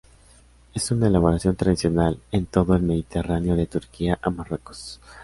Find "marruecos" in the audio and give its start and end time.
4.31-4.99